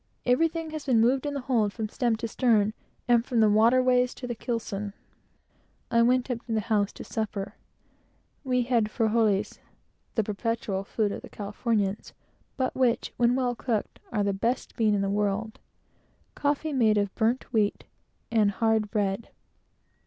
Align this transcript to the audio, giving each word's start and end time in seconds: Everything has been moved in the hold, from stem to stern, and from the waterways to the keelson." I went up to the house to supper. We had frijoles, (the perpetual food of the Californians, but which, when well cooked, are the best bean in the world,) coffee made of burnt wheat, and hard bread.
Everything 0.25 0.71
has 0.71 0.83
been 0.83 0.99
moved 0.99 1.27
in 1.27 1.35
the 1.35 1.41
hold, 1.41 1.71
from 1.71 1.87
stem 1.87 2.15
to 2.15 2.27
stern, 2.27 2.73
and 3.07 3.23
from 3.23 3.39
the 3.39 3.51
waterways 3.51 4.15
to 4.15 4.25
the 4.25 4.33
keelson." 4.33 4.93
I 5.91 6.01
went 6.01 6.31
up 6.31 6.43
to 6.47 6.53
the 6.53 6.59
house 6.61 6.91
to 6.93 7.03
supper. 7.03 7.53
We 8.43 8.63
had 8.63 8.85
frijoles, 8.89 9.59
(the 10.15 10.23
perpetual 10.23 10.83
food 10.85 11.11
of 11.11 11.21
the 11.21 11.29
Californians, 11.29 12.13
but 12.57 12.73
which, 12.75 13.13
when 13.17 13.35
well 13.35 13.53
cooked, 13.53 13.99
are 14.11 14.23
the 14.23 14.33
best 14.33 14.75
bean 14.75 14.95
in 14.95 15.01
the 15.01 15.07
world,) 15.11 15.59
coffee 16.33 16.73
made 16.73 16.97
of 16.97 17.13
burnt 17.13 17.53
wheat, 17.53 17.83
and 18.31 18.49
hard 18.49 18.89
bread. 18.89 19.29